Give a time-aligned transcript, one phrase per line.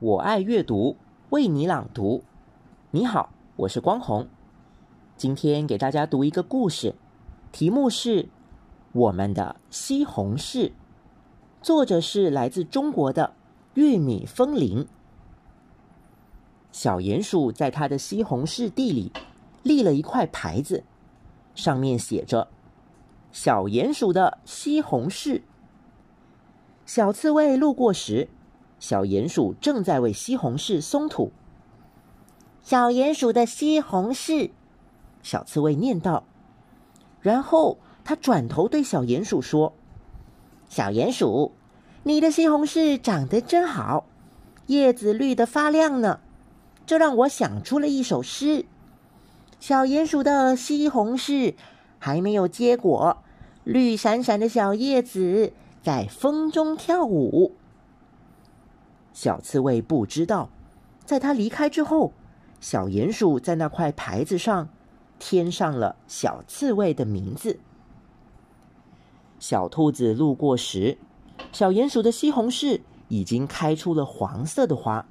[0.00, 0.96] 我爱阅读，
[1.28, 2.24] 为你朗读。
[2.90, 4.26] 你好，我是光红。
[5.14, 6.94] 今天给大家读一个故事，
[7.52, 8.22] 题目是
[8.92, 10.68] 《我们的西红柿》，
[11.60, 13.34] 作者是来自中国的
[13.74, 14.86] 玉米风铃。
[16.72, 19.12] 小鼹鼠在它的西红柿地里
[19.62, 20.82] 立了一块牌子，
[21.54, 22.48] 上面写着
[23.32, 25.42] “小鼹鼠的西红柿”。
[26.86, 28.30] 小刺猬路过时。
[28.80, 31.30] 小鼹鼠正在为西红柿松土。
[32.62, 34.50] 小鼹鼠的西红柿，
[35.22, 36.24] 小刺猬念道。
[37.20, 39.74] 然后他转头对小鼹鼠说
[40.68, 41.52] ：“小鼹鼠，
[42.04, 44.06] 你的西红柿长得真好，
[44.66, 46.20] 叶子绿的发亮呢。
[46.86, 48.64] 这让我想出了一首诗：
[49.60, 51.54] 小鼹鼠的西红柿
[51.98, 53.18] 还没有结果，
[53.64, 57.54] 绿闪闪的小叶子在风中跳舞。”
[59.20, 60.48] 小刺猬不知道，
[61.04, 62.14] 在他离开之后，
[62.58, 64.70] 小鼹鼠在那块牌子上
[65.18, 67.60] 添上了小刺猬的名字。
[69.38, 70.96] 小兔子路过时，
[71.52, 75.04] 小鼹鼠的西红柿已经开出了黄色的花。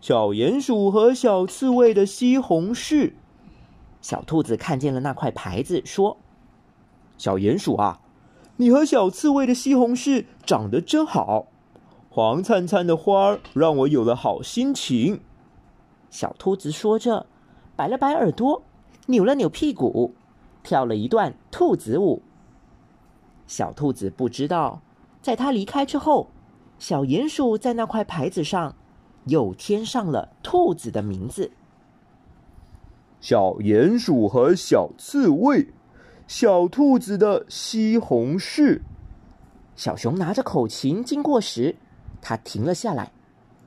[0.00, 3.14] 小鼹鼠和小刺猬的西红柿，
[4.00, 6.18] 小兔子看见了那块牌子，说
[7.18, 7.98] ：“小鼹鼠啊，
[8.58, 11.48] 你和小刺猬的西红柿长得真好。”
[12.16, 15.20] 黄灿灿的花儿让我有了好心情。
[16.08, 17.26] 小兔子说着，
[17.76, 18.62] 摆了摆耳朵，
[19.08, 20.14] 扭了扭屁股，
[20.62, 22.22] 跳了一段兔子舞。
[23.46, 24.80] 小兔子不知道，
[25.20, 26.30] 在它离开之后，
[26.78, 28.74] 小鼹鼠在那块牌子上
[29.26, 31.50] 又添上了兔子的名字。
[33.20, 35.68] 小鼹鼠和小刺猬，
[36.26, 38.80] 小兔子的西红柿。
[39.74, 41.76] 小熊拿着口琴经过时。
[42.20, 43.12] 他停了下来，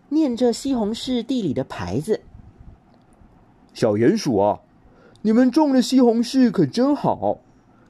[0.09, 2.21] 念着西红柿地里的牌子。
[3.73, 4.59] 小鼹鼠啊，
[5.21, 7.39] 你们种的西红柿可真好！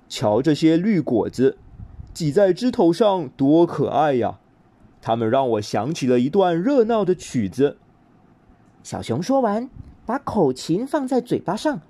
[0.08, 1.58] 瞧这些绿果子，
[2.14, 4.40] 挤在枝头上，多可爱呀！
[5.02, 7.78] 它们让我想起了一段热闹的曲子。
[8.84, 9.70] 小熊说完，
[10.06, 11.82] 把口琴放在嘴巴上，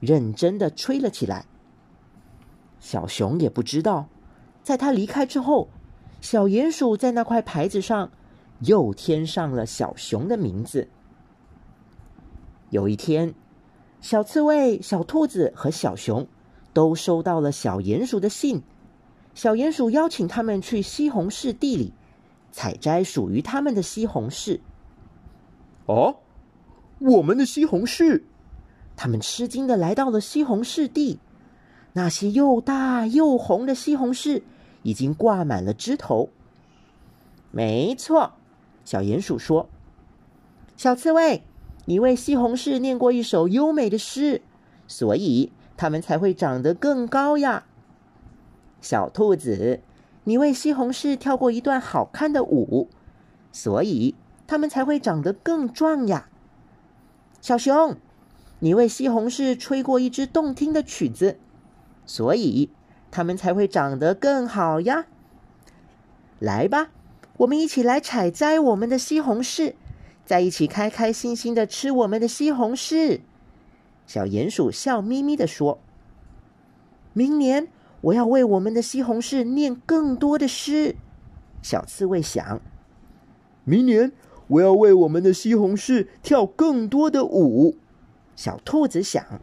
[0.00, 1.46] 认真的吹了起来。
[2.80, 4.08] 小熊也不知道，
[4.62, 5.68] 在他离开之后，
[6.24, 8.10] 小鼹鼠在那块牌子上。
[8.60, 10.88] 又添上了小熊的名字。
[12.70, 13.34] 有一天，
[14.00, 16.26] 小刺猬、小兔子和小熊
[16.72, 18.62] 都收到了小鼹鼠的信。
[19.34, 21.92] 小鼹鼠邀请他们去西红柿地里
[22.52, 24.60] 采摘属于他们的西红柿。
[25.84, 26.16] 哦，
[27.00, 28.22] 我们的西红柿！
[28.96, 31.18] 他们吃惊的来到了西红柿地，
[31.92, 34.42] 那些又大又红的西红柿
[34.84, 36.30] 已经挂满了枝头。
[37.50, 38.34] 没错。
[38.84, 39.68] 小鼹鼠说
[40.76, 41.42] ：“小刺猬，
[41.86, 44.42] 你为西红柿念过一首优美的诗，
[44.86, 47.64] 所以它们才会长得更高呀。”
[48.82, 49.80] 小兔子，
[50.24, 52.90] 你为西红柿跳过一段好看的舞，
[53.50, 54.14] 所以
[54.46, 56.28] 它们才会长得更壮呀。
[57.40, 57.96] 小熊，
[58.58, 61.38] 你为西红柿吹过一支动听的曲子，
[62.04, 62.68] 所以
[63.14, 65.06] 它们才会长得更好呀。
[66.40, 66.90] 来吧。
[67.38, 69.74] 我们一起来采摘我们的西红柿，
[70.24, 73.20] 在一起开开心心的吃我们的西红柿。
[74.04, 75.80] 小鼹鼠笑眯眯的说
[77.12, 77.68] ：“明年
[78.00, 80.96] 我要为我们的西红柿念更多的诗。”
[81.62, 82.60] 小刺猬想
[83.64, 84.12] ：“明年
[84.48, 87.76] 我要为我们的西红柿跳更多的舞。”
[88.36, 89.40] 小兔子想：“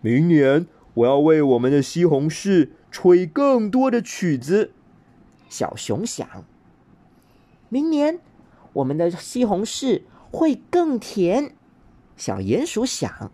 [0.00, 0.66] 明年
[0.96, 4.72] 我要为我们的西红柿吹更多的曲子。”
[5.48, 6.44] 小熊想。
[7.68, 8.20] 明年，
[8.74, 11.54] 我们的西红柿会更甜。
[12.16, 13.30] 小鼹鼠想：